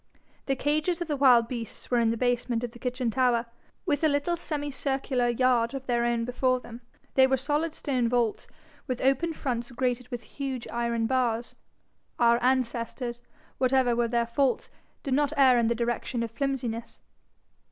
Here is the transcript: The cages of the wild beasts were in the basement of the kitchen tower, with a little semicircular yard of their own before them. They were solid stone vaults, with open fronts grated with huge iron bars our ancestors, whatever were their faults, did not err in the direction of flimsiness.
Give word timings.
The 0.47 0.55
cages 0.55 0.99
of 0.99 1.07
the 1.07 1.15
wild 1.15 1.47
beasts 1.47 1.91
were 1.91 1.99
in 1.99 2.09
the 2.09 2.17
basement 2.17 2.63
of 2.63 2.71
the 2.71 2.79
kitchen 2.79 3.11
tower, 3.11 3.45
with 3.85 4.03
a 4.03 4.07
little 4.07 4.35
semicircular 4.35 5.27
yard 5.27 5.75
of 5.75 5.85
their 5.85 6.05
own 6.05 6.25
before 6.25 6.59
them. 6.59 6.81
They 7.13 7.27
were 7.27 7.37
solid 7.37 7.71
stone 7.75 8.09
vaults, 8.09 8.47
with 8.87 8.99
open 8.99 9.31
fronts 9.35 9.69
grated 9.69 10.07
with 10.07 10.23
huge 10.23 10.67
iron 10.69 11.05
bars 11.05 11.53
our 12.17 12.41
ancestors, 12.41 13.21
whatever 13.59 13.95
were 13.95 14.07
their 14.07 14.25
faults, 14.25 14.71
did 15.03 15.13
not 15.13 15.33
err 15.37 15.59
in 15.59 15.67
the 15.67 15.75
direction 15.75 16.23
of 16.23 16.31
flimsiness. 16.31 16.99